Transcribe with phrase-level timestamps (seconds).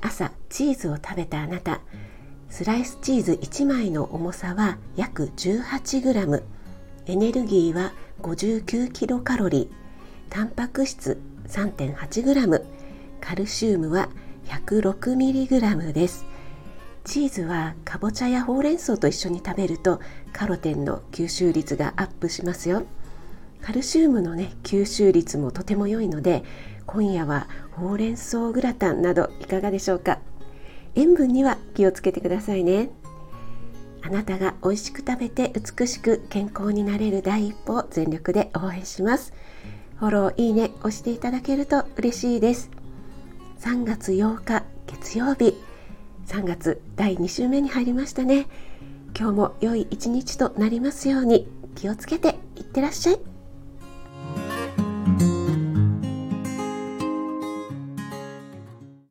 [0.00, 1.80] 朝チーズを食べたあなた。
[2.48, 6.42] スライスチーズ1枚の重さは約 18g
[7.06, 7.92] エネルギーは
[8.22, 9.86] 59キロカロリー。
[10.30, 12.64] タンパク質 3.8g
[13.20, 14.08] カルシウムは
[14.46, 16.24] 106mg です。
[17.04, 20.00] チーズはかぼちゃやほうれん草と一緒に食べると
[20.32, 22.84] カロテンの吸収率がアップしますよ。
[23.62, 26.44] カルシウムのね吸収率もとても良いので
[26.96, 30.18] 今夜はほうれん草グラタンなどいかがでしょうか？
[30.94, 32.88] 塩分には気をつけてくださいね。
[34.00, 39.34] あなたが美味しく食べて美しく健康になれる第一歩を全力で応援します。
[39.96, 42.70] フォローいいね押していただけると嬉しいです。
[43.60, 45.54] 3月8日月曜日。
[46.28, 48.46] 3月第2週目に入りましたね。
[49.14, 53.18] 今日も良い一日となりますように気をつけていってらっしゃい。